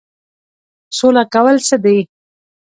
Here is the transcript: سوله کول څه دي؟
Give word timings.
سوله 0.97 1.23
کول 1.33 1.55
څه 1.67 1.75
دي؟ 1.83 1.97